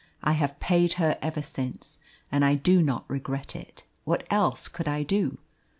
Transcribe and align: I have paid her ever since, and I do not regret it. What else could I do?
I 0.23 0.31
have 0.31 0.59
paid 0.59 0.93
her 0.93 1.19
ever 1.21 1.43
since, 1.43 1.99
and 2.31 2.43
I 2.43 2.55
do 2.55 2.81
not 2.81 3.05
regret 3.07 3.55
it. 3.55 3.83
What 4.03 4.25
else 4.31 4.67
could 4.67 4.87
I 4.87 5.03
do? 5.03 5.37